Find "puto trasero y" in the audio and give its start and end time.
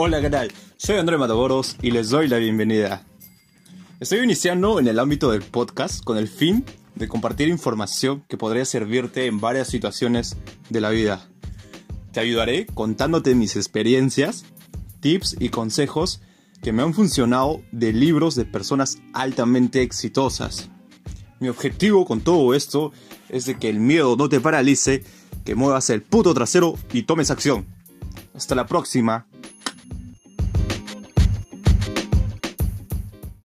26.02-27.02